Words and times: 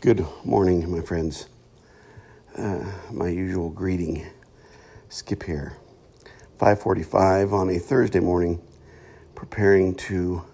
Good 0.00 0.26
morning, 0.44 0.90
my 0.90 1.02
friends. 1.02 1.50
Uh, 2.56 2.90
my 3.12 3.28
usual 3.28 3.68
greeting. 3.68 4.24
Skip 5.10 5.42
here. 5.42 5.76
5:45 6.58 7.52
on 7.52 7.68
a 7.68 7.78
Thursday 7.78 8.20
morning, 8.20 8.62
preparing 9.34 9.94
to 9.96 10.44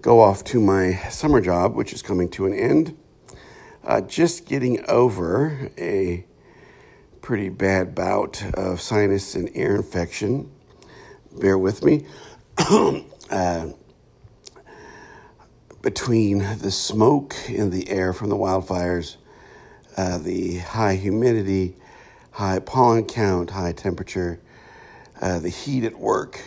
go 0.00 0.20
off 0.20 0.44
to 0.44 0.60
my 0.60 0.94
summer 1.10 1.40
job, 1.40 1.74
which 1.74 1.92
is 1.92 2.02
coming 2.02 2.28
to 2.28 2.46
an 2.46 2.54
end. 2.54 2.96
Uh, 3.82 4.00
just 4.00 4.46
getting 4.46 4.88
over 4.88 5.72
a 5.76 6.24
pretty 7.20 7.48
bad 7.48 7.96
bout 7.96 8.44
of 8.54 8.80
sinus 8.80 9.34
and 9.34 9.50
ear 9.56 9.74
infection. 9.74 10.52
Bear 11.36 11.58
with 11.58 11.82
me. 11.82 12.06
uh, 13.28 13.70
between 15.82 16.38
the 16.58 16.70
smoke 16.70 17.34
in 17.48 17.70
the 17.70 17.88
air 17.88 18.12
from 18.12 18.28
the 18.30 18.36
wildfires, 18.36 19.16
uh, 19.96 20.18
the 20.18 20.58
high 20.58 20.96
humidity, 20.96 21.76
high 22.32 22.58
pollen 22.58 23.04
count, 23.04 23.50
high 23.50 23.72
temperature, 23.72 24.40
uh, 25.20 25.38
the 25.38 25.48
heat 25.48 25.84
at 25.84 25.98
work 25.98 26.40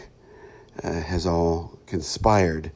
uh, 0.84 0.92
has 0.92 1.26
all 1.26 1.78
conspired 1.86 2.72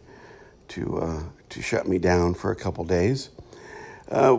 to 0.67 0.97
uh, 0.97 1.23
to 1.49 1.61
shut 1.61 1.87
me 1.87 1.97
down 1.97 2.33
for 2.33 2.51
a 2.51 2.55
couple 2.55 2.83
days, 2.83 3.29
uh, 4.09 4.37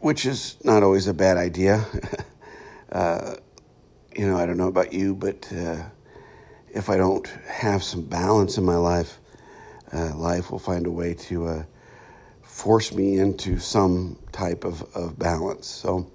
which 0.00 0.26
is 0.26 0.56
not 0.64 0.82
always 0.82 1.06
a 1.06 1.14
bad 1.14 1.36
idea. 1.36 1.84
You 4.18 4.26
know, 4.26 4.38
I 4.38 4.46
don't 4.46 4.56
know 4.56 4.68
about 4.68 4.94
you, 4.94 5.14
but 5.14 5.52
if 6.72 6.88
I 6.88 6.96
don't 6.96 7.26
have 7.48 7.84
some 7.84 8.00
balance 8.00 8.56
in 8.56 8.64
my 8.64 8.76
life, 8.76 9.18
uh, 9.92 10.14
life 10.16 10.50
will 10.50 10.58
find 10.58 10.86
a 10.86 10.90
way 10.90 11.14
to 11.14 11.46
uh, 11.46 11.64
force 12.42 12.92
me 12.92 13.18
into 13.18 13.58
some 13.58 14.18
type 14.32 14.64
of, 14.64 14.82
of 14.94 15.18
balance. 15.18 15.66
So 15.66 16.10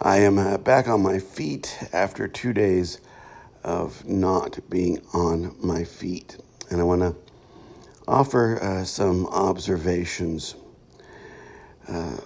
I 0.00 0.18
am 0.18 0.38
uh, 0.38 0.58
back 0.58 0.88
on 0.88 1.02
my 1.02 1.18
feet 1.18 1.78
after 1.92 2.26
two 2.28 2.52
days 2.52 3.00
of 3.62 4.06
not 4.06 4.58
being 4.70 5.02
on 5.12 5.54
my 5.60 5.84
feet. 5.84 6.38
And 6.70 6.80
I 6.80 6.84
want 6.84 7.02
to 7.02 7.14
offer 8.08 8.58
uh, 8.62 8.84
some 8.84 9.26
observations. 9.26 10.54
Uh, 11.88 12.16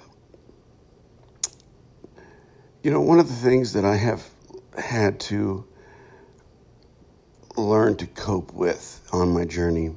you 2.82 2.90
know, 2.90 3.00
one 3.00 3.18
of 3.18 3.28
the 3.28 3.34
things 3.34 3.72
that 3.72 3.84
I 3.84 3.96
have 3.96 4.28
had 4.78 5.18
to 5.20 5.66
learn 7.56 7.96
to 7.96 8.06
cope 8.06 8.52
with 8.52 9.00
on 9.12 9.32
my 9.32 9.44
journey 9.44 9.94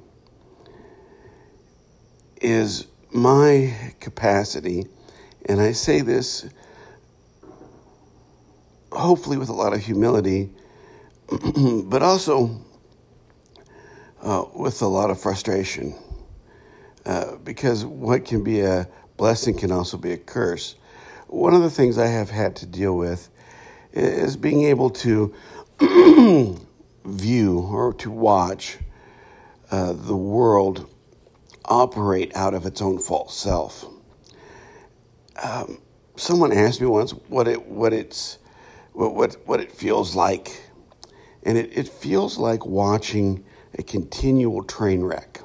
is 2.41 2.87
my 3.11 3.93
capacity, 3.99 4.85
and 5.45 5.61
I 5.61 5.71
say 5.71 6.01
this 6.01 6.45
hopefully 8.91 9.37
with 9.37 9.49
a 9.49 9.53
lot 9.53 9.73
of 9.73 9.83
humility, 9.83 10.49
but 11.83 12.01
also 12.01 12.61
uh, 14.21 14.45
with 14.55 14.81
a 14.81 14.87
lot 14.87 15.09
of 15.09 15.19
frustration. 15.19 15.95
Uh, 17.05 17.37
because 17.37 17.85
what 17.85 18.25
can 18.25 18.43
be 18.43 18.59
a 18.61 18.87
blessing 19.15 19.57
can 19.57 19.71
also 19.71 19.97
be 19.97 20.11
a 20.11 20.17
curse. 20.17 20.75
One 21.27 21.53
of 21.53 21.61
the 21.61 21.69
things 21.69 21.97
I 21.97 22.07
have 22.07 22.29
had 22.29 22.55
to 22.57 22.65
deal 22.65 22.97
with 22.97 23.29
is 23.93 24.35
being 24.35 24.63
able 24.65 24.89
to 24.89 25.33
view 27.05 27.59
or 27.59 27.93
to 27.93 28.11
watch 28.11 28.77
uh, 29.71 29.93
the 29.93 30.15
world 30.15 30.89
operate 31.67 32.35
out 32.35 32.53
of 32.53 32.65
its 32.65 32.81
own 32.81 32.99
false 32.99 33.35
self. 33.35 33.85
Um, 35.41 35.81
someone 36.15 36.51
asked 36.51 36.81
me 36.81 36.87
once 36.87 37.11
what 37.11 37.47
it 37.47 37.67
what 37.67 37.93
it's 37.93 38.39
what 38.93 39.13
what, 39.13 39.35
what 39.45 39.59
it 39.59 39.71
feels 39.71 40.15
like, 40.15 40.69
and 41.43 41.57
it, 41.57 41.77
it 41.77 41.87
feels 41.87 42.37
like 42.37 42.65
watching 42.65 43.45
a 43.77 43.83
continual 43.83 44.63
train 44.63 45.03
wreck. 45.03 45.41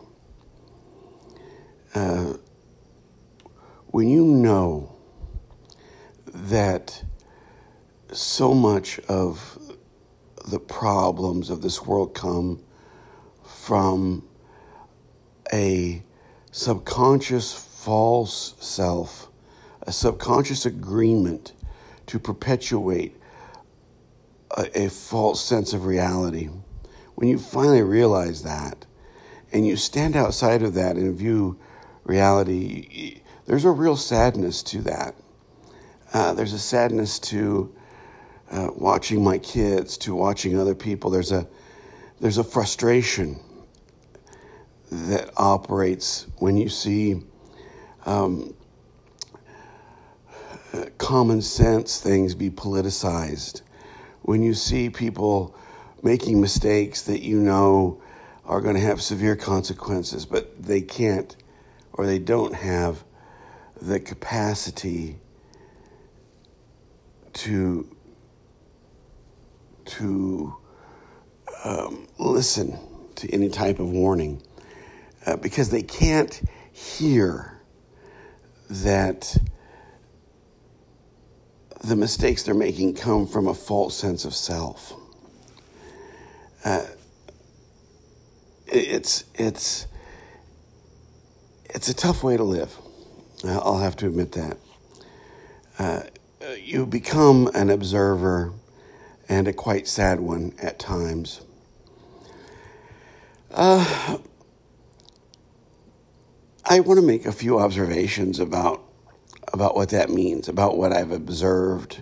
Uh, 1.94 2.34
when 3.88 4.09
you 4.09 4.25
know 4.25 4.97
that 6.27 7.05
so 8.11 8.55
much 8.55 8.99
of 9.00 9.59
the 10.49 10.59
problems 10.59 11.50
of 11.50 11.62
this 11.62 11.82
world 11.82 12.15
come 12.15 12.62
from 13.44 14.27
a 15.53 16.03
subconscious 16.53 17.55
false 17.55 18.55
self, 18.61 19.29
a 19.81 19.91
subconscious 19.91 20.65
agreement 20.65 21.55
to 22.07 22.19
perpetuate 22.19 23.17
a, 24.57 24.85
a, 24.85 24.89
false 24.91 25.43
sense 25.43 25.73
of 25.73 25.87
reality. 25.87 26.51
When 27.15 27.27
you 27.27 27.39
finally 27.39 27.83
realize 27.83 28.43
that 28.43 28.85
and 29.51 29.67
you 29.67 29.77
stand 29.77 30.15
outside 30.15 30.62
of 30.62 30.75
that 30.75 30.97
and 30.97 31.17
view 31.17 31.59
reality, 32.05 33.23
there's 33.47 33.65
a 33.65 33.71
real 33.71 33.97
sadness 33.97 34.62
to 34.65 34.83
that. 34.83 35.15
Uh, 36.12 36.35
there's 36.35 36.53
a 36.53 36.59
sadness 36.59 37.19
to 37.19 37.75
uh, 38.51 38.69
watching 38.77 39.25
my 39.25 39.39
kids, 39.39 39.97
to 39.97 40.15
watching 40.15 40.59
other 40.59 40.75
people. 40.75 41.11
There's 41.11 41.33
a 41.33 41.49
there's 42.21 42.39
a 42.39 42.45
frustration 42.45 43.41
that 44.93 45.31
operates 45.39 46.27
when 46.37 46.59
you 46.59 46.69
see 46.69 47.23
um, 48.05 48.55
common 50.99 51.41
sense 51.41 51.99
things 51.99 52.35
be 52.35 52.51
politicized, 52.51 53.63
when 54.21 54.43
you 54.43 54.53
see 54.53 54.91
people 54.91 55.57
making 56.03 56.43
mistakes 56.43 57.01
that 57.03 57.23
you 57.23 57.39
know 57.39 58.03
are 58.45 58.61
going 58.61 58.75
to 58.75 58.83
have 58.83 59.01
severe 59.01 59.35
consequences, 59.35 60.27
but 60.27 60.63
they 60.63 60.83
can't 60.83 61.37
or 61.95 62.05
they 62.05 62.19
don't 62.19 62.55
have 62.55 63.03
the 63.81 63.99
capacity 63.99 65.17
to 67.33 67.89
to 69.87 70.55
um, 71.65 72.07
listen 72.19 72.79
to 73.15 73.33
any 73.33 73.49
type 73.49 73.79
of 73.79 73.91
warning 73.91 74.43
uh, 75.27 75.37
because 75.37 75.71
they 75.71 75.83
can't 75.83 76.43
hear 76.72 77.60
that 78.69 79.37
the 81.84 81.97
mistakes 81.97 82.44
they're 82.44 82.55
making 82.55 82.94
come 82.94 83.27
from 83.27 83.47
a 83.47 83.55
false 83.55 83.97
sense 83.97 84.25
of 84.25 84.34
self. 84.34 84.94
Uh, 86.65 86.87
it's 88.66 89.25
it's 89.34 89.87
it's 91.66 91.88
a 91.88 91.94
tough 91.94 92.22
way 92.22 92.37
to 92.37 92.44
live. 92.44 92.77
I'll 93.44 93.78
have 93.78 93.97
to 93.97 94.06
admit 94.06 94.32
that. 94.32 94.56
Uh, 95.78 96.03
you 96.62 96.87
become 96.87 97.50
an 97.55 97.71
observer, 97.71 98.53
and 99.28 99.49
a 99.49 99.53
quite 99.53 99.88
sad 99.88 100.21
one 100.21 100.55
at 100.61 100.78
times. 100.78 101.41
Uh, 103.50 104.19
I 106.72 106.81
want 106.81 106.99
to 106.99 107.05
make 107.06 107.27
a 107.27 107.33
few 107.33 107.59
observations 107.59 108.41
about 108.41 108.83
about 109.53 109.75
what 109.75 109.91
that 109.91 110.09
means, 110.09 110.49
about 110.49 110.78
what 110.78 110.91
I've 110.91 111.10
observed, 111.10 112.00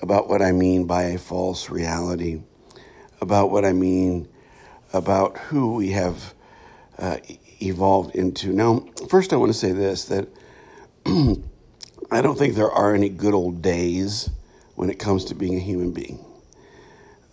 about 0.00 0.26
what 0.26 0.40
I 0.40 0.52
mean 0.52 0.86
by 0.86 1.02
a 1.02 1.18
false 1.18 1.68
reality, 1.68 2.40
about 3.20 3.50
what 3.50 3.66
I 3.66 3.74
mean 3.74 4.26
about 4.94 5.36
who 5.36 5.74
we 5.74 5.90
have 5.90 6.32
uh, 6.98 7.18
evolved 7.60 8.14
into. 8.14 8.54
Now, 8.54 8.86
first, 9.10 9.34
I 9.34 9.36
want 9.36 9.52
to 9.52 9.58
say 9.58 9.72
this 9.72 10.06
that 10.06 10.28
I 11.06 12.22
don't 12.22 12.38
think 12.38 12.54
there 12.54 12.72
are 12.72 12.94
any 12.94 13.10
good 13.10 13.34
old 13.34 13.60
days 13.60 14.30
when 14.76 14.88
it 14.88 14.98
comes 14.98 15.26
to 15.26 15.34
being 15.34 15.56
a 15.56 15.60
human 15.60 15.92
being. 15.92 16.24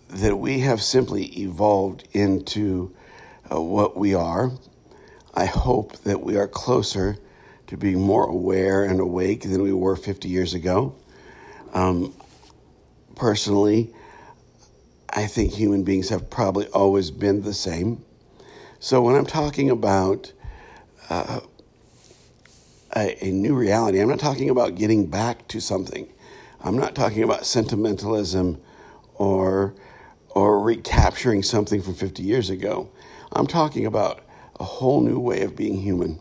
That 0.10 0.36
we 0.36 0.60
have 0.60 0.84
simply 0.84 1.28
evolved 1.40 2.06
into 2.12 2.94
uh, 3.50 3.62
what 3.62 3.96
we 3.96 4.14
are 4.14 4.52
I 5.36 5.46
hope 5.46 5.98
that 6.04 6.22
we 6.22 6.38
are 6.38 6.48
closer 6.48 7.18
to 7.68 7.78
being 7.78 8.00
more 8.00 8.26
aware 8.26 8.84
and 8.84 9.00
awake 9.00 9.42
than 9.42 9.62
we 9.62 9.74
were 9.74 9.96
50 9.96 10.30
years 10.30 10.54
ago. 10.54 10.96
Um, 11.74 12.14
personally, 13.16 13.94
I 15.10 15.28
think 15.28 15.54
human 15.54 15.84
beings 15.84 16.10
have 16.10 16.30
probably 16.30 16.68
always 16.68 17.12
been 17.12 17.42
the 17.42 17.54
same. 17.54 18.04
So 18.80 19.02
when 19.02 19.16
I'm 19.16 19.26
talking 19.26 19.70
about 19.70 20.32
uh, 21.10 21.42
a, 22.96 23.26
a, 23.26 23.32
new 23.32 23.56
reality, 23.56 24.00
I'm 24.00 24.10
not 24.10 24.20
talking 24.20 24.50
about 24.50 24.76
getting 24.76 25.08
back 25.08 25.48
to 25.50 25.60
something. 25.60 26.12
I'm 26.64 26.78
not 26.78 26.96
talking 26.96 27.24
about 27.24 27.46
sentimentalism 27.46 28.62
or 29.16 29.76
or 30.30 30.60
recapturing 30.60 31.44
something 31.44 31.82
from 31.82 31.94
50 31.94 32.22
years 32.22 32.50
ago. 32.50 32.90
I'm 33.32 33.48
talking 33.48 33.86
about 33.86 34.25
a 34.60 34.64
whole 34.64 35.02
new 35.02 35.20
way 35.20 35.42
of 35.42 35.56
being 35.56 35.82
human. 35.82 36.20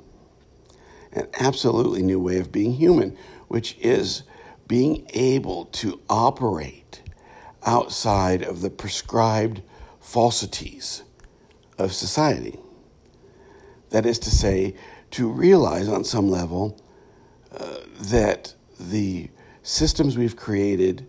an 1.12 1.28
absolutely 1.38 2.02
new 2.02 2.18
way 2.18 2.38
of 2.38 2.50
being 2.50 2.72
human, 2.74 3.16
which 3.48 3.76
is 3.78 4.24
being 4.66 5.08
able 5.14 5.66
to 5.66 6.00
operate 6.10 7.02
outside 7.64 8.42
of 8.42 8.60
the 8.60 8.70
prescribed 8.70 9.62
falsities 10.00 11.02
of 11.78 11.92
society. 11.92 12.58
That 13.90 14.04
is 14.06 14.18
to 14.20 14.30
say, 14.30 14.74
to 15.12 15.28
realize 15.28 15.88
on 15.88 16.02
some 16.04 16.28
level 16.28 16.80
uh, 17.56 17.76
that 18.00 18.54
the 18.80 19.30
systems 19.62 20.18
we've 20.18 20.36
created 20.36 21.08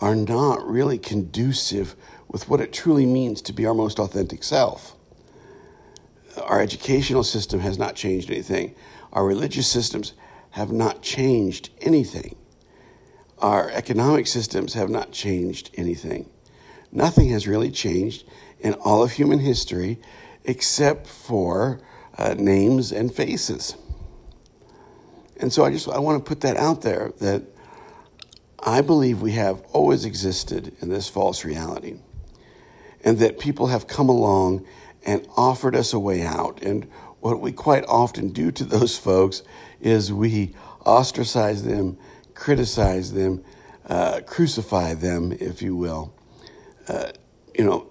are 0.00 0.16
not 0.16 0.66
really 0.66 0.98
conducive 0.98 1.94
with 2.28 2.48
what 2.48 2.60
it 2.60 2.72
truly 2.72 3.06
means 3.06 3.42
to 3.42 3.52
be 3.52 3.66
our 3.66 3.74
most 3.74 3.98
authentic 3.98 4.42
self. 4.42 4.96
Our 6.42 6.60
educational 6.60 7.24
system 7.24 7.60
has 7.60 7.78
not 7.78 7.94
changed 7.94 8.30
anything. 8.30 8.74
Our 9.12 9.24
religious 9.24 9.66
systems 9.66 10.14
have 10.50 10.72
not 10.72 11.02
changed 11.02 11.70
anything. 11.80 12.36
Our 13.38 13.70
economic 13.70 14.26
systems 14.26 14.74
have 14.74 14.88
not 14.88 15.12
changed 15.12 15.70
anything. 15.74 16.30
Nothing 16.92 17.28
has 17.30 17.46
really 17.46 17.70
changed 17.70 18.24
in 18.60 18.74
all 18.74 19.02
of 19.02 19.12
human 19.12 19.40
history 19.40 20.00
except 20.44 21.06
for 21.06 21.80
uh, 22.16 22.34
names 22.38 22.92
and 22.92 23.12
faces. 23.12 23.76
And 25.36 25.52
so 25.52 25.64
I 25.64 25.72
just 25.72 25.88
I 25.88 25.98
want 25.98 26.24
to 26.24 26.28
put 26.28 26.40
that 26.42 26.56
out 26.56 26.82
there 26.82 27.12
that 27.20 27.42
I 28.60 28.80
believe 28.80 29.20
we 29.20 29.32
have 29.32 29.60
always 29.72 30.04
existed 30.04 30.74
in 30.80 30.88
this 30.88 31.08
false 31.08 31.44
reality. 31.44 32.00
And 33.04 33.18
that 33.18 33.38
people 33.38 33.66
have 33.66 33.86
come 33.86 34.08
along 34.08 34.64
and 35.04 35.26
offered 35.36 35.76
us 35.76 35.92
a 35.92 35.98
way 35.98 36.22
out. 36.22 36.62
And 36.62 36.90
what 37.20 37.40
we 37.40 37.52
quite 37.52 37.84
often 37.86 38.28
do 38.28 38.50
to 38.52 38.64
those 38.64 38.98
folks 39.08 39.42
is 39.80 40.12
we 40.12 40.54
ostracize 40.84 41.64
them, 41.64 41.96
criticize 42.34 43.12
them, 43.12 43.44
uh, 43.86 44.20
crucify 44.26 44.94
them, 44.94 45.32
if 45.32 45.62
you 45.62 45.76
will. 45.76 46.14
Uh, 46.88 47.12
you 47.54 47.64
know, 47.64 47.90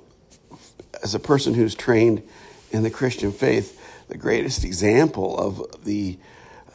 as 1.04 1.15
a 1.15 1.19
person 1.19 1.54
who's 1.54 1.75
trained 1.75 2.24
in 2.71 2.83
the 2.83 2.89
Christian 2.89 3.31
faith, 3.31 3.80
the 4.07 4.18
greatest 4.18 4.63
example 4.63 5.38
of 5.38 5.83
the 5.86 6.18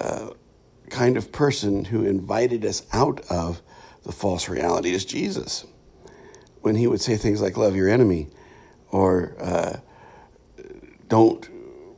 uh, 0.00 0.30
kind 0.90 1.16
of 1.16 1.32
person 1.32 1.84
who 1.86 2.04
invited 2.04 2.64
us 2.64 2.86
out 2.92 3.20
of 3.30 3.60
the 4.04 4.12
false 4.12 4.48
reality 4.48 4.90
is 4.90 5.04
Jesus. 5.04 5.66
When 6.60 6.76
he 6.76 6.86
would 6.86 7.00
say 7.00 7.16
things 7.16 7.40
like, 7.40 7.56
love 7.56 7.76
your 7.76 7.88
enemy, 7.88 8.28
or 8.90 9.36
uh, 9.38 9.76
don't 11.08 11.48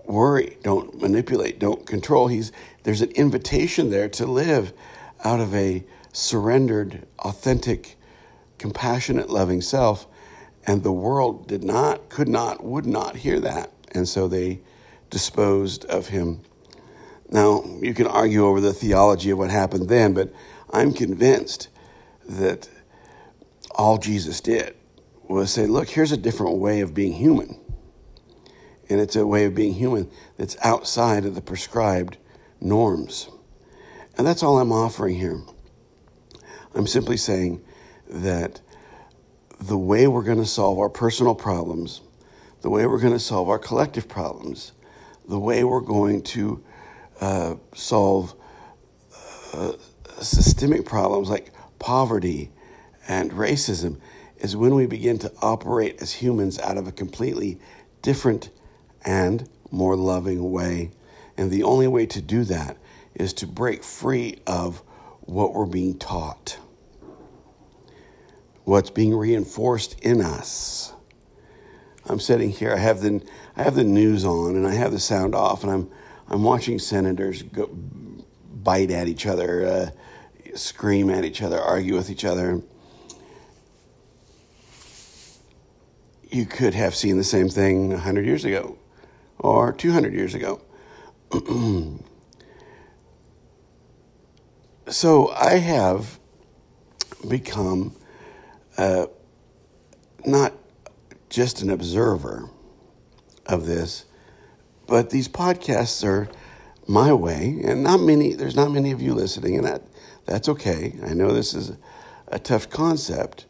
worry, 0.06 0.56
don't 0.62 1.00
manipulate, 1.00 1.58
don't 1.58 1.86
control. 1.86 2.28
He's, 2.28 2.52
there's 2.82 3.02
an 3.02 3.10
invitation 3.12 3.90
there 3.90 4.08
to 4.10 4.26
live 4.26 4.72
out 5.24 5.40
of 5.40 5.54
a 5.54 5.84
surrendered, 6.12 7.06
authentic, 7.20 7.96
compassionate, 8.58 9.30
loving 9.30 9.60
self. 9.60 10.06
And 10.66 10.82
the 10.82 10.92
world 10.92 11.48
did 11.48 11.64
not, 11.64 12.08
could 12.08 12.28
not, 12.28 12.62
would 12.64 12.86
not 12.86 13.16
hear 13.16 13.40
that. 13.40 13.72
And 13.92 14.08
so 14.08 14.28
they 14.28 14.60
disposed 15.08 15.84
of 15.86 16.08
him. 16.08 16.40
Now, 17.30 17.64
you 17.80 17.94
can 17.94 18.06
argue 18.06 18.44
over 18.44 18.60
the 18.60 18.72
theology 18.72 19.30
of 19.30 19.38
what 19.38 19.50
happened 19.50 19.88
then, 19.88 20.14
but 20.14 20.32
I'm 20.72 20.92
convinced 20.92 21.68
that 22.28 22.68
all 23.72 23.98
Jesus 23.98 24.40
did 24.40 24.74
was 25.28 25.52
say, 25.52 25.66
look, 25.66 25.88
here's 25.88 26.12
a 26.12 26.16
different 26.16 26.56
way 26.58 26.80
of 26.80 26.92
being 26.92 27.12
human. 27.12 27.60
And 28.90 29.00
it's 29.00 29.14
a 29.16 29.26
way 29.26 29.44
of 29.44 29.54
being 29.54 29.75
human 29.75 30.10
that's 30.37 30.56
outside 30.62 31.25
of 31.25 31.37
the 31.37 31.40
prescribed 31.40 32.19
norms. 32.60 33.31
And 34.19 34.26
that's 34.26 34.42
all 34.42 34.58
I'm 34.58 34.72
offering 34.72 35.16
here. 35.16 35.40
I'm 36.75 36.87
simply 36.87 37.16
saying 37.16 37.62
that 38.08 38.60
the 39.60 39.78
way 39.78 40.08
we're 40.08 40.25
going 40.25 40.38
to 40.38 40.46
solve 40.46 40.78
our 40.78 40.88
personal 40.88 41.34
problems, 41.34 42.00
the 42.62 42.70
way 42.70 42.84
we're 42.87 43.00
going 43.00 43.12
to 43.12 43.20
solve 43.20 43.48
our 43.48 43.58
collective 43.58 44.08
problems, 44.08 44.72
the 45.28 45.38
way 45.38 45.62
we're 45.62 45.81
going 45.81 46.22
to 46.22 46.62
uh, 47.20 47.54
solve 47.75 48.34
uh, 49.54 49.72
systemic 50.20 50.84
problems 50.84 51.31
like 51.31 51.52
poverty 51.78 52.50
and 53.06 53.31
racism 53.32 54.00
is 54.38 54.56
when 54.56 54.75
we 54.75 54.86
begin 54.86 55.19
to 55.19 55.32
operate 55.43 56.00
as 56.02 56.12
humans 56.14 56.58
out 56.58 56.76
of 56.76 56.86
a 56.86 56.93
completely 56.93 57.58
different 58.02 58.50
and 59.05 59.49
more 59.70 59.97
loving 59.97 60.50
way. 60.50 60.91
And 61.37 61.50
the 61.50 61.62
only 61.62 61.87
way 61.87 62.06
to 62.06 62.20
do 62.20 62.44
that 62.44 62.76
is 63.14 63.32
to 63.35 63.47
break 63.47 63.82
free 63.82 64.41
of 64.47 64.82
what 65.20 65.55
we're 65.55 65.67
being 65.67 65.99
taught, 65.99 66.58
what's 68.64 68.91
being 68.91 69.14
reinforced 69.14 69.99
in 70.00 70.20
us. 70.20 70.93
I'm 72.06 72.20
sitting 72.20 72.50
here, 72.50 72.73
I 72.73 72.79
have 72.79 73.00
the, 73.00 73.25
I 73.56 73.62
have 73.62 73.75
the 73.75 73.85
news 73.85 74.25
on 74.25 74.56
and 74.56 74.67
I 74.67 74.75
have 74.75 74.93
the 74.93 74.99
sound 74.99 75.35
off, 75.35 75.62
and 75.62 75.73
I'm, 75.73 75.91
I'm 76.29 76.43
watching 76.43 76.79
senators 76.79 77.43
go, 77.43 77.67
bite 77.67 78.91
at 78.91 79.06
each 79.06 79.26
other. 79.26 79.67
Uh, 79.67 79.91
scream 80.55 81.11
at 81.11 81.25
each 81.25 81.43
other, 81.43 81.61
argue 81.61 81.94
with 81.94 82.11
each 82.11 82.25
other. 82.25 82.62
You 86.31 86.46
could 86.46 86.75
have 86.75 86.94
seen 86.94 87.17
the 87.17 87.25
same 87.25 87.49
thing 87.49 87.91
100 87.91 88.25
years 88.25 88.44
ago 88.44 88.79
or 89.40 89.72
200 89.72 90.12
years 90.12 90.34
ago. 90.34 90.60
so 94.88 95.31
I 95.31 95.56
have 95.56 96.19
become 97.28 97.96
uh, 98.76 99.06
not 100.25 100.52
just 101.28 101.62
an 101.62 101.70
observer 101.70 102.50
of 103.46 103.66
this, 103.66 104.04
but 104.87 105.10
these 105.10 105.28
podcasts 105.28 106.04
are 106.04 106.28
my 106.86 107.12
way, 107.12 107.60
and 107.64 107.82
not 107.84 108.00
many. 108.00 108.34
There's 108.34 108.56
not 108.56 108.72
many 108.72 108.90
of 108.90 109.00
you 109.00 109.14
listening, 109.14 109.56
and 109.56 109.64
that 109.64 109.82
that's 110.26 110.48
okay. 110.48 110.98
I 111.04 111.14
know 111.14 111.32
this 111.32 111.54
is 111.54 111.72
a 112.26 112.38
tough 112.38 112.69
concept, 112.69 113.46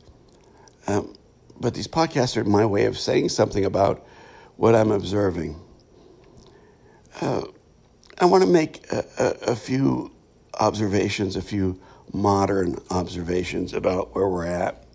um, 0.87 1.15
but 1.59 1.75
these 1.75 1.89
podcasts 1.89 2.37
are 2.37 2.45
my 2.45 2.67
way 2.67 2.85
of 2.85 2.99
saying 2.99 3.31
something 3.31 3.65
about 3.65 4.07
what 4.57 4.75
I'm 4.75 4.91
observing. 4.91 5.59
Uh, 7.21 7.43
I 8.19 8.25
want 8.25 8.43
to 8.45 8.49
make 8.49 8.91
a, 8.91 9.05
a, 9.19 9.53
a 9.53 9.57
few 9.57 10.11
observations, 10.59 11.37
a 11.37 11.43
few 11.43 11.79
modern 12.13 12.79
observations 12.91 13.75
about 13.75 14.15
where 14.15 14.27
we're 14.27 14.47
at, 14.47 14.87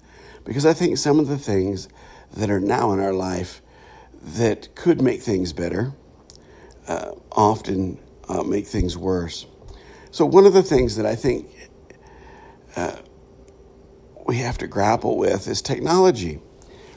because 0.44 0.66
I 0.66 0.74
think 0.74 0.98
some 0.98 1.20
of 1.20 1.28
the 1.28 1.38
things 1.38 1.88
that 2.34 2.50
are 2.50 2.60
now 2.60 2.92
in 2.94 3.00
our 3.00 3.14
life 3.14 3.62
that 4.22 4.74
could 4.74 5.02
make 5.02 5.22
things 5.22 5.54
better 5.54 5.94
uh, 6.88 7.12
often 7.32 8.00
uh, 8.28 8.42
make 8.42 8.66
things 8.66 8.98
worse. 8.98 9.46
So, 10.10 10.26
one 10.26 10.46
of 10.46 10.54
the 10.54 10.64
things 10.64 10.96
that 10.96 11.06
I 11.06 11.16
think 11.16 11.48
uh, 12.76 12.98
we 14.26 14.38
have 14.38 14.58
to 14.60 14.68
grapple 14.68 15.18
with 15.18 15.48
is 15.48 15.62
technology, 15.62 16.40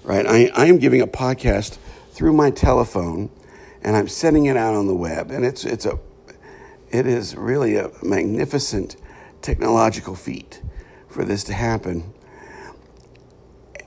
right? 0.04 0.26
I, 0.26 0.50
I 0.54 0.66
am 0.66 0.78
giving 0.78 1.02
a 1.02 1.06
podcast 1.06 1.76
through 2.12 2.32
my 2.32 2.50
telephone 2.50 3.30
and 3.82 3.96
I'm 3.96 4.08
sending 4.08 4.46
it 4.46 4.56
out 4.56 4.74
on 4.74 4.86
the 4.86 4.94
web. 4.94 5.30
And 5.30 5.44
it's, 5.44 5.64
it's 5.64 5.86
a, 5.86 5.98
it 6.90 7.06
is 7.06 7.36
really 7.36 7.76
a 7.76 7.90
magnificent 8.02 8.96
technological 9.42 10.14
feat 10.14 10.62
for 11.08 11.24
this 11.24 11.44
to 11.44 11.54
happen. 11.54 12.12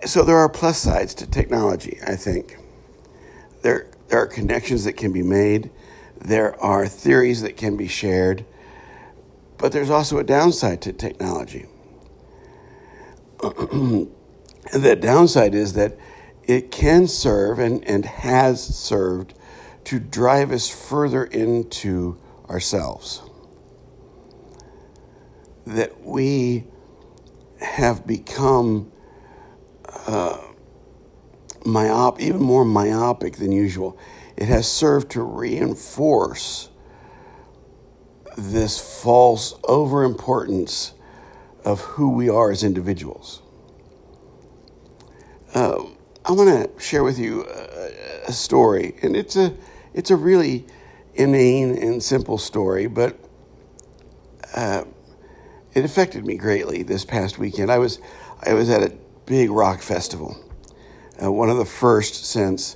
So 0.05 0.23
there 0.23 0.37
are 0.37 0.49
plus 0.49 0.77
sides 0.77 1.13
to 1.15 1.27
technology, 1.27 1.99
I 2.05 2.15
think. 2.15 2.57
There, 3.61 3.87
there 4.07 4.19
are 4.19 4.27
connections 4.27 4.85
that 4.85 4.93
can 4.93 5.11
be 5.11 5.21
made, 5.21 5.69
there 6.19 6.59
are 6.61 6.87
theories 6.87 7.41
that 7.41 7.57
can 7.57 7.77
be 7.77 7.87
shared, 7.87 8.45
but 9.57 9.71
there's 9.71 9.89
also 9.89 10.17
a 10.17 10.23
downside 10.23 10.81
to 10.81 10.93
technology. 10.93 11.65
the 13.41 14.07
downside 14.99 15.55
is 15.55 15.73
that 15.73 15.97
it 16.43 16.71
can 16.71 17.07
serve 17.07 17.59
and, 17.59 17.83
and 17.85 18.05
has 18.05 18.63
served 18.63 19.33
to 19.85 19.99
drive 19.99 20.51
us 20.51 20.69
further 20.69 21.23
into 21.23 22.17
ourselves. 22.49 23.21
That 25.65 26.01
we 26.01 26.65
have 27.59 28.05
become 28.07 28.91
uh, 30.07 30.39
even 32.19 32.41
more 32.41 32.65
myopic 32.65 33.37
than 33.37 33.51
usual. 33.51 33.97
It 34.35 34.47
has 34.47 34.69
served 34.69 35.11
to 35.11 35.21
reinforce 35.21 36.69
this 38.37 38.79
false 39.03 39.53
overimportance 39.63 40.93
of 41.63 41.81
who 41.81 42.11
we 42.11 42.29
are 42.29 42.51
as 42.51 42.63
individuals. 42.63 43.41
Uh, 45.53 45.83
I 46.25 46.31
want 46.31 46.49
to 46.49 46.83
share 46.83 47.03
with 47.03 47.19
you 47.19 47.45
a, 47.45 48.27
a, 48.27 48.31
story, 48.31 48.95
and 49.01 49.15
it's 49.15 49.35
a 49.35 49.53
it's 49.93 50.11
a 50.11 50.15
really 50.15 50.65
inane 51.13 51.77
and 51.77 52.01
simple 52.01 52.37
story, 52.37 52.87
but 52.87 53.17
uh, 54.55 54.83
it 55.73 55.85
affected 55.85 56.25
me 56.25 56.35
greatly 56.35 56.83
this 56.83 57.05
past 57.05 57.37
weekend. 57.37 57.71
I 57.71 57.77
was 57.77 57.99
I 58.43 58.53
was 58.53 58.69
at 58.69 58.81
a 58.81 58.93
big 59.25 59.51
rock 59.51 59.81
festival, 59.81 60.37
uh, 61.21 61.31
one 61.31 61.49
of 61.49 61.57
the 61.57 61.65
first 61.65 62.25
since 62.25 62.75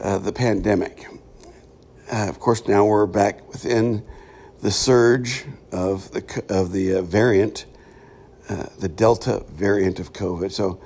uh, 0.00 0.18
the 0.18 0.32
pandemic. 0.32 1.06
Uh, 2.12 2.28
of 2.28 2.40
course, 2.40 2.66
now 2.66 2.84
we're 2.84 3.06
back 3.06 3.48
within 3.48 4.04
the 4.60 4.70
surge 4.70 5.46
of 5.72 6.10
the 6.12 6.44
of 6.48 6.72
the 6.72 6.96
uh, 6.96 7.02
variant, 7.02 7.66
uh, 8.48 8.66
the 8.78 8.88
Delta 8.88 9.44
variant 9.48 10.00
of 10.00 10.12
COVID. 10.12 10.52
So 10.52 10.80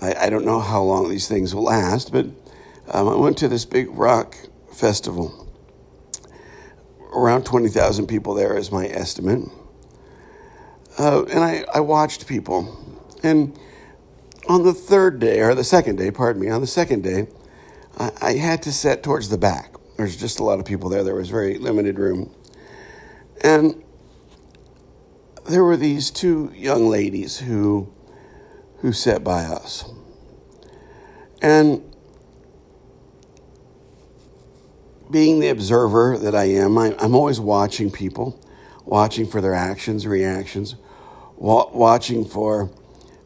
I, 0.00 0.14
I, 0.26 0.30
don't 0.30 0.44
know 0.44 0.60
how 0.60 0.82
long 0.82 1.08
these 1.08 1.28
things 1.28 1.54
will 1.54 1.64
last, 1.64 2.12
but 2.12 2.26
um, 2.88 3.08
I 3.08 3.14
went 3.14 3.38
to 3.38 3.48
this 3.48 3.64
big 3.64 3.88
rock 3.90 4.36
festival. 4.76 5.48
Around 7.14 7.46
20,000 7.46 8.06
people 8.06 8.34
there 8.34 8.56
is 8.56 8.70
my 8.70 8.86
estimate. 8.86 9.48
Uh, 10.98 11.24
and 11.24 11.40
I, 11.40 11.64
I 11.72 11.80
watched 11.80 12.26
people. 12.26 13.00
And 13.22 13.58
on 14.48 14.64
the 14.64 14.74
third 14.74 15.18
day, 15.18 15.40
or 15.40 15.54
the 15.54 15.64
second 15.64 15.96
day, 15.96 16.10
pardon 16.10 16.42
me, 16.42 16.50
on 16.50 16.60
the 16.60 16.66
second 16.66 17.02
day, 17.02 17.26
I, 17.98 18.12
I 18.20 18.32
had 18.34 18.62
to 18.62 18.72
set 18.72 19.02
towards 19.02 19.28
the 19.28 19.38
back. 19.38 19.74
There's 19.96 20.16
just 20.16 20.40
a 20.40 20.44
lot 20.44 20.58
of 20.58 20.66
people 20.66 20.90
there. 20.90 21.02
There 21.02 21.14
was 21.14 21.30
very 21.30 21.58
limited 21.58 21.98
room. 21.98 22.34
And 23.42 23.82
there 25.48 25.64
were 25.64 25.76
these 25.76 26.10
two 26.10 26.52
young 26.54 26.88
ladies 26.88 27.38
who 27.38 27.92
who 28.80 28.92
sat 28.92 29.24
by 29.24 29.44
us. 29.44 29.84
And 31.40 31.95
being 35.10 35.40
the 35.40 35.48
observer 35.48 36.18
that 36.18 36.34
I 36.34 36.44
am, 36.44 36.78
I, 36.78 36.94
am 36.98 37.14
always 37.14 37.38
watching 37.40 37.90
people, 37.90 38.40
watching 38.84 39.26
for 39.26 39.40
their 39.40 39.54
actions, 39.54 40.06
reactions, 40.06 40.76
wa- 41.36 41.70
watching 41.72 42.24
for 42.24 42.70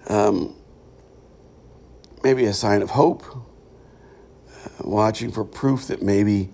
um, 0.08 0.54
maybe 2.22 2.44
a 2.44 2.52
sign 2.52 2.82
of 2.82 2.90
hope, 2.90 3.25
uh, 3.26 4.68
watching 4.80 5.30
for 5.30 5.44
proof 5.44 5.87
that 5.87 6.02
maybe 6.02 6.50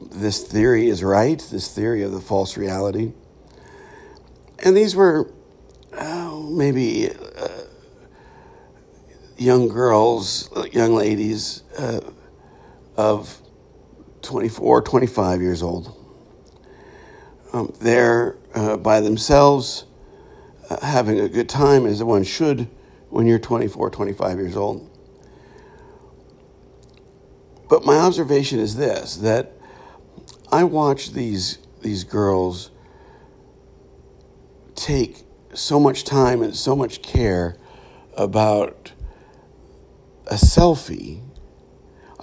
this 0.00 0.46
theory 0.46 0.88
is 0.88 1.02
right, 1.02 1.38
this 1.50 1.72
theory 1.72 2.02
of 2.02 2.12
the 2.12 2.20
false 2.20 2.56
reality. 2.56 3.12
And 4.64 4.76
these 4.76 4.96
were 4.96 5.30
oh, 5.92 6.50
maybe 6.50 7.10
uh, 7.10 7.48
young 9.36 9.68
girls, 9.68 10.48
young 10.72 10.94
ladies 10.94 11.62
uh, 11.78 12.00
of 12.96 13.40
24, 14.24 14.82
25 14.82 15.40
years 15.40 15.62
old. 15.62 15.94
Um, 17.52 17.72
they're 17.80 18.36
uh, 18.54 18.76
by 18.76 19.00
themselves, 19.00 19.84
uh, 20.68 20.84
having 20.84 21.20
a 21.20 21.28
good 21.28 21.48
time 21.48 21.86
as 21.86 22.02
one 22.02 22.24
should 22.24 22.68
when 23.10 23.26
you're 23.26 23.38
24, 23.38 23.90
25 23.90 24.38
years 24.38 24.56
old. 24.56 24.90
But 27.68 27.84
my 27.84 27.96
observation 27.96 28.58
is 28.58 28.76
this 28.76 29.16
that 29.16 29.52
I 30.50 30.64
watch 30.64 31.12
these, 31.12 31.58
these 31.82 32.04
girls 32.04 32.70
take 34.74 35.24
so 35.54 35.80
much 35.80 36.04
time 36.04 36.42
and 36.42 36.54
so 36.54 36.76
much 36.76 37.02
care 37.02 37.56
about 38.16 38.92
a 40.26 40.34
selfie. 40.34 41.23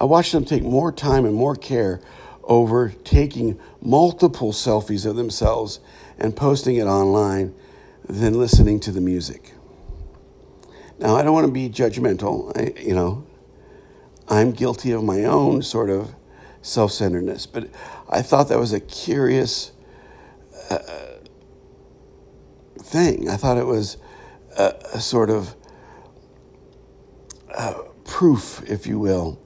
I 0.02 0.06
watched 0.06 0.32
them 0.32 0.46
take 0.46 0.64
more 0.64 0.92
time 0.92 1.26
and 1.26 1.36
more 1.36 1.56
care 1.56 2.02
over 2.44 2.90
taking 3.04 3.60
multiple 3.84 4.52
selfies 4.52 5.06
of 5.06 5.16
themselves 5.16 5.80
and 6.18 6.36
posting 6.36 6.78
it 6.78 6.86
online 6.86 7.54
than 8.10 8.34
listening 8.34 8.80
to 8.80 8.92
the 8.92 9.00
music. 9.00 9.54
Now, 10.98 11.16
I 11.16 11.22
don't 11.22 11.34
want 11.34 11.46
to 11.46 11.52
be 11.52 11.70
judgmental. 11.70 12.52
I, 12.58 12.82
you 12.82 12.96
know, 12.96 13.28
I'm 14.28 14.54
guilty 14.54 14.90
of 14.92 15.04
my 15.04 15.24
own 15.26 15.62
sort 15.62 15.92
of 15.92 16.16
self 16.64 16.92
centeredness, 16.92 17.46
but 17.46 17.70
I 18.10 18.24
thought 18.24 18.50
that 18.50 18.58
was 18.58 18.74
a 18.74 18.80
curious 18.80 19.72
uh, 20.72 20.80
thing. 22.80 23.30
I 23.30 23.38
thought 23.38 23.60
it 23.60 23.68
was 23.68 23.98
a, 24.58 24.74
a 24.96 25.00
sort 25.00 25.30
of 25.30 25.56
uh, 27.56 27.76
proof, 28.04 28.64
if 28.68 28.88
you 28.88 28.98
will, 28.98 29.40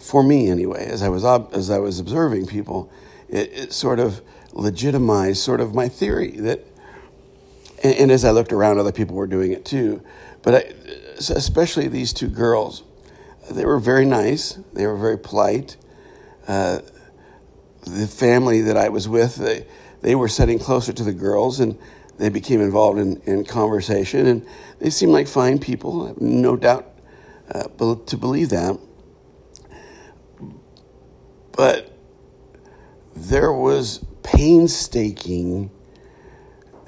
for 0.00 0.22
me 0.22 0.50
anyway, 0.50 0.86
as 0.86 1.02
I 1.02 1.08
was 1.08 1.24
as 1.52 1.70
I 1.70 1.78
was 1.78 1.98
observing 2.00 2.46
people, 2.46 2.90
it, 3.28 3.52
it 3.52 3.72
sort 3.72 4.00
of 4.00 4.20
legitimized 4.52 5.38
sort 5.38 5.60
of 5.60 5.74
my 5.74 5.88
theory 5.88 6.32
that, 6.32 6.66
and, 7.82 7.94
and, 7.94 8.10
as 8.10 8.24
I 8.24 8.30
looked 8.30 8.52
around, 8.52 8.78
other 8.78 8.92
people 8.92 9.14
were 9.14 9.26
doing 9.26 9.52
it 9.52 9.64
too, 9.64 10.02
but 10.42 10.54
I, 10.54 10.72
especially 11.18 11.88
these 11.88 12.12
two 12.12 12.28
girls, 12.28 12.82
they 13.50 13.64
were 13.64 13.78
very 13.78 14.04
nice, 14.04 14.58
they 14.72 14.86
were 14.86 14.96
very 14.96 15.18
polite. 15.18 15.76
Uh, 16.48 16.80
the 17.82 18.06
family 18.06 18.60
that 18.62 18.76
I 18.76 18.88
was 18.88 19.08
with, 19.08 19.36
they, 19.36 19.66
they 20.02 20.14
were 20.14 20.28
sitting 20.28 20.58
closer 20.58 20.92
to 20.92 21.04
the 21.04 21.12
girls 21.12 21.60
and 21.60 21.78
they 22.18 22.28
became 22.28 22.60
involved 22.60 22.98
in, 22.98 23.20
in 23.22 23.44
conversation 23.44 24.26
and 24.26 24.46
they 24.78 24.90
seemed 24.90 25.12
like 25.12 25.28
fine 25.28 25.58
people, 25.58 26.14
no 26.20 26.56
doubt 26.56 26.86
uh, 27.54 27.64
to 28.06 28.16
believe 28.16 28.50
that. 28.50 28.78
But 31.60 31.92
there 33.14 33.52
was 33.52 34.02
painstaking 34.22 35.70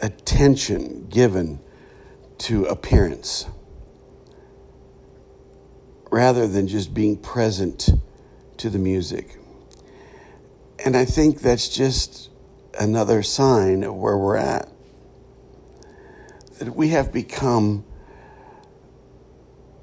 attention 0.00 1.08
given 1.10 1.60
to 2.38 2.64
appearance 2.64 3.44
rather 6.10 6.48
than 6.48 6.68
just 6.68 6.94
being 6.94 7.18
present 7.18 7.90
to 8.56 8.70
the 8.70 8.78
music. 8.78 9.38
And 10.82 10.96
I 10.96 11.04
think 11.04 11.42
that's 11.42 11.68
just 11.68 12.30
another 12.80 13.22
sign 13.22 13.84
of 13.84 13.94
where 13.94 14.16
we're 14.16 14.38
at. 14.38 14.70
That 16.60 16.74
we 16.74 16.88
have 16.88 17.12
become, 17.12 17.84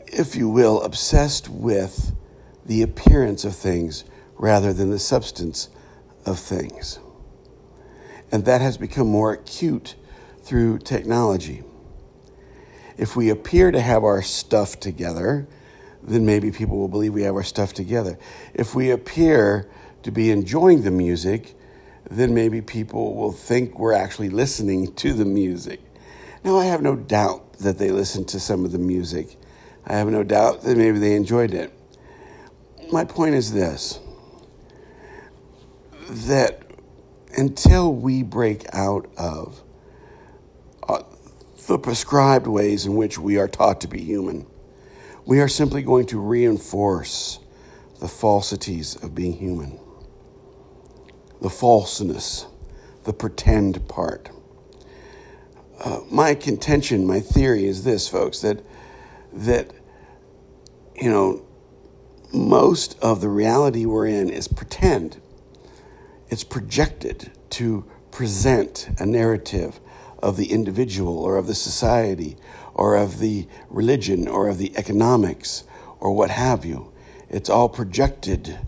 if 0.08 0.36
you 0.36 0.50
will, 0.50 0.82
obsessed 0.82 1.48
with 1.48 2.16
the 2.66 2.82
appearance 2.82 3.46
of 3.46 3.56
things 3.56 4.04
rather 4.40 4.74
than 4.74 4.90
the 4.90 4.98
substance 4.98 5.70
of 6.26 6.40
things. 6.40 6.98
And 8.32 8.46
that 8.46 8.62
has 8.62 8.78
become 8.78 9.08
more 9.08 9.34
acute 9.34 9.96
through 10.42 10.80
technology. 10.80 11.64
If 12.98 13.16
we 13.16 13.30
appear 13.30 13.70
to 13.72 13.80
have 13.80 14.04
our 14.04 14.22
stuff 14.22 14.80
together, 14.80 15.48
then 16.02 16.26
maybe 16.26 16.52
people 16.52 16.78
will 16.78 16.88
believe 16.88 17.14
we 17.14 17.24
have 17.24 17.36
our 17.36 17.44
stuff 17.44 17.74
together. 17.74 18.18
If 18.54 18.74
we 18.74 18.90
appear 18.92 19.70
to 20.04 20.12
be 20.12 20.32
enjoying 20.32 20.84
the 20.84 20.92
music, 20.92 21.56
then 22.10 22.34
maybe 22.34 22.62
people 22.62 23.16
will 23.16 23.34
think 23.34 23.78
we're 23.78 23.94
actually 23.94 24.30
listening 24.30 24.94
to 24.96 25.14
the 25.14 25.26
music. 25.26 25.82
Now, 26.44 26.58
I 26.58 26.66
have 26.66 26.82
no 26.82 26.96
doubt 26.96 27.54
that 27.60 27.78
they 27.78 27.92
listened 27.92 28.30
to 28.30 28.40
some 28.40 28.64
of 28.64 28.72
the 28.72 28.80
music. 28.80 29.36
I 29.86 29.98
have 29.98 30.08
no 30.08 30.24
doubt 30.24 30.62
that 30.64 30.78
maybe 30.78 31.00
they 31.00 31.16
enjoyed 31.16 31.54
it. 31.54 31.74
My 32.92 33.04
point 33.04 33.36
is 33.36 33.52
this 33.52 34.00
that 36.10 36.64
until 37.38 37.94
we 37.94 38.24
break 38.24 38.66
out 38.74 39.10
of 39.18 39.62
uh, 40.88 41.04
the 41.68 41.78
prescribed 41.78 42.48
ways 42.48 42.86
in 42.86 42.96
which 42.96 43.20
we 43.20 43.38
are 43.38 43.48
taught 43.48 43.82
to 43.82 43.88
be 43.88 44.02
human, 44.02 44.48
we 45.26 45.40
are 45.40 45.48
simply 45.48 45.84
going 45.84 46.08
to 46.08 46.20
reinforce 46.20 47.40
the 48.00 48.08
falsities 48.08 48.96
of 48.96 49.14
being 49.14 49.34
human, 49.34 49.80
the 51.42 51.50
falseness, 51.50 52.48
the 53.04 53.14
pretend 53.14 53.88
part. 53.88 54.30
Uh, 55.80 56.02
my 56.12 56.34
contention, 56.34 57.06
my 57.06 57.20
theory 57.20 57.66
is 57.66 57.84
this, 57.84 58.08
folks, 58.08 58.40
that 58.40 58.64
that 59.32 59.72
you 60.96 61.10
know 61.10 61.46
most 62.34 62.98
of 63.02 63.22
the 63.22 63.30
reality 63.30 63.86
we're 63.86 64.08
in 64.08 64.30
is 64.30 64.48
pretend. 64.48 65.22
It's 66.30 66.44
projected 66.44 67.32
to 67.52 67.86
present 68.12 68.90
a 69.00 69.06
narrative 69.06 69.80
of 70.22 70.38
the 70.38 70.52
individual 70.52 71.18
or 71.18 71.38
of 71.38 71.48
the 71.48 71.56
society 71.56 72.38
or 72.74 72.96
of 72.96 73.20
the 73.20 73.48
religion 73.70 74.28
or 74.28 74.48
of 74.48 74.60
the 74.60 74.72
economics 74.78 75.64
or 76.00 76.16
what 76.16 76.30
have 76.30 76.66
you. 76.66 76.92
It's 77.30 77.50
all 77.50 77.68
projected 77.68 78.60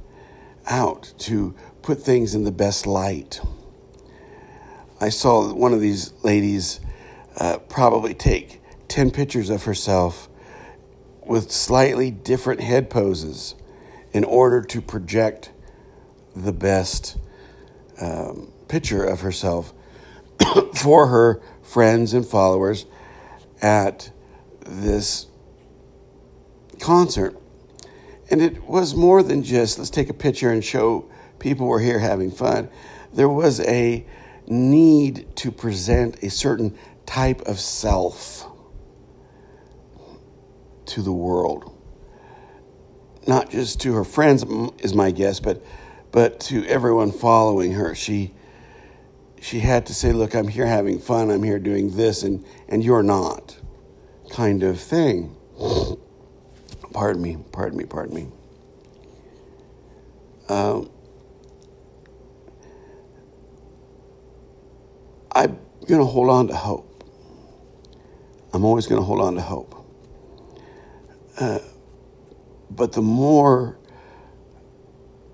out 0.67 1.13
to 1.19 1.53
put 1.81 2.01
things 2.01 2.33
in 2.33 2.43
the 2.43 2.51
best 2.51 2.87
light. 2.87 3.41
I 4.99 5.09
saw 5.09 5.53
one 5.53 5.73
of 5.73 5.81
these 5.81 6.13
ladies 6.23 6.79
uh, 7.37 7.59
probably 7.59 8.13
take 8.13 8.61
10 8.87 9.11
pictures 9.11 9.49
of 9.49 9.63
herself 9.65 10.29
with 11.25 11.51
slightly 11.51 12.11
different 12.11 12.61
head 12.61 12.89
poses 12.89 13.55
in 14.13 14.23
order 14.23 14.61
to 14.61 14.81
project 14.81 15.51
the 16.35 16.51
best 16.51 17.17
um, 18.01 18.51
picture 18.67 19.03
of 19.03 19.21
herself 19.21 19.73
for 20.75 21.07
her 21.07 21.41
friends 21.61 22.13
and 22.13 22.25
followers 22.25 22.85
at 23.61 24.11
this 24.65 25.27
concert. 26.79 27.37
And 28.29 28.41
it 28.41 28.63
was 28.63 28.95
more 28.95 29.21
than 29.23 29.43
just 29.43 29.77
let's 29.77 29.89
take 29.89 30.09
a 30.09 30.13
picture 30.13 30.51
and 30.51 30.63
show 30.63 31.09
people 31.39 31.67
we're 31.67 31.79
here 31.79 31.99
having 31.99 32.31
fun. 32.31 32.69
There 33.13 33.29
was 33.29 33.59
a 33.61 34.05
need 34.47 35.35
to 35.37 35.51
present 35.51 36.23
a 36.23 36.29
certain 36.29 36.77
type 37.05 37.41
of 37.41 37.59
self 37.59 38.47
to 40.85 41.01
the 41.01 41.11
world. 41.11 41.77
Not 43.27 43.49
just 43.51 43.81
to 43.81 43.93
her 43.93 44.03
friends, 44.03 44.43
is 44.79 44.93
my 44.93 45.11
guess, 45.11 45.39
but, 45.39 45.63
but 46.11 46.39
to 46.41 46.65
everyone 46.65 47.11
following 47.11 47.73
her. 47.73 47.95
She, 47.95 48.33
she 49.41 49.59
had 49.59 49.85
to 49.87 49.93
say, 49.93 50.11
Look, 50.11 50.35
I'm 50.35 50.47
here 50.47 50.65
having 50.65 50.99
fun, 50.99 51.29
I'm 51.29 51.43
here 51.43 51.59
doing 51.59 51.95
this, 51.95 52.23
and, 52.23 52.45
and 52.67 52.83
you're 52.83 53.03
not, 53.03 53.57
kind 54.29 54.63
of 54.63 54.79
thing. 54.79 55.35
pardon 56.93 57.21
me, 57.21 57.37
pardon 57.51 57.77
me, 57.77 57.85
pardon 57.85 58.15
me. 58.15 58.27
Um, 60.49 60.89
I'm 65.33 65.57
going 65.87 66.01
to 66.01 66.05
hold 66.05 66.29
on 66.29 66.47
to 66.49 66.55
hope. 66.55 67.05
I'm 68.53 68.65
always 68.65 68.85
going 68.85 68.99
to 68.99 69.05
hold 69.05 69.21
on 69.21 69.35
to 69.35 69.41
hope. 69.41 69.75
Uh, 71.39 71.59
but 72.69 72.91
the 72.91 73.01
more 73.01 73.77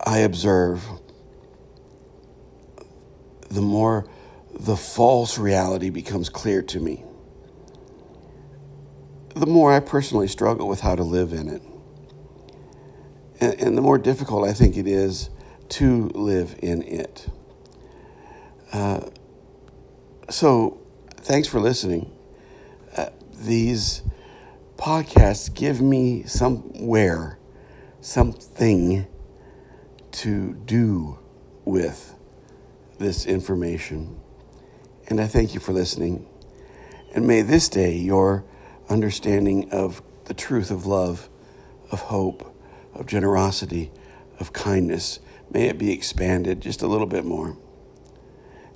I 0.06 0.20
observe, 0.20 0.84
the 3.50 3.62
more 3.62 4.08
the 4.60 4.75
false 4.75 5.38
reality 5.38 5.89
becomes 5.89 6.30
clear 6.30 6.62
to 6.63 6.80
me. 6.80 7.04
The 9.36 9.46
more 9.46 9.72
I 9.72 9.80
personally 9.80 10.27
struggle 10.27 10.68
with 10.68 10.82
how 10.82 10.96
to 10.96 11.04
live 11.04 11.32
in 11.32 11.48
it. 11.50 11.62
And, 13.39 13.62
and 13.62 13.77
the 13.77 13.82
more 13.82 13.98
difficult 13.98 14.48
I 14.48 14.54
think 14.54 14.77
it 14.77 14.88
is 14.88 15.30
to 15.70 16.10
live 16.10 16.56
in 16.60 16.82
it. 16.82 17.27
Uh, 18.74 19.01
so, 20.30 20.82
thanks 21.18 21.48
for 21.48 21.60
listening. 21.60 22.12
Uh, 22.96 23.10
these 23.34 24.01
podcasts 24.75 25.54
give 25.54 25.82
me 25.82 26.24
somewhere, 26.24 27.38
something 28.01 29.08
to 30.12 30.54
do 30.54 31.20
with 31.66 32.16
this 32.98 33.26
information. 33.26 34.20
And 35.08 35.22
I 35.22 35.28
thank 35.28 35.54
you 35.54 35.60
for 35.60 35.74
listening. 35.74 36.28
And 37.14 37.28
may 37.28 37.42
this 37.42 37.70
day 37.70 37.96
your 37.96 38.44
understanding 38.90 39.72
of 39.72 40.02
the 40.26 40.34
truth 40.34 40.72
of 40.72 40.86
love, 40.86 41.30
of 41.92 42.02
hope, 42.02 42.56
of 42.94 43.06
generosity, 43.06 43.92
of 44.40 44.54
kindness, 44.54 45.20
may 45.50 45.68
it 45.68 45.78
be 45.78 45.92
expanded 45.92 46.62
just 46.62 46.82
a 46.82 46.88
little 46.88 47.08
bit 47.08 47.26
more. 47.26 47.58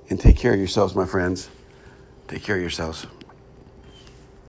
And 0.08 0.18
take 0.20 0.36
care 0.36 0.52
of 0.52 0.58
yourselves, 0.58 0.94
my 0.94 1.06
friends. 1.06 1.48
Take 2.28 2.42
care 2.42 2.56
of 2.56 2.62
yourselves. 2.62 3.06